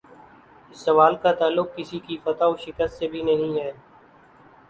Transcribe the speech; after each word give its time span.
اس 0.71 0.79
سوال 0.85 1.15
کا 1.15 1.31
تعلق 1.33 1.67
کسی 1.75 1.99
کی 1.99 2.17
فتح 2.23 2.43
و 2.43 2.55
شکست 2.57 2.97
سے 2.99 3.07
بھی 3.07 3.21
نہیں 3.21 3.59
ہے۔ 3.59 3.71